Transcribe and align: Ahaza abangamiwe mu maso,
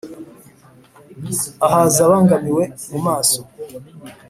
Ahaza 1.65 1.99
abangamiwe 2.07 2.63
mu 2.89 2.99
maso, 3.07 3.39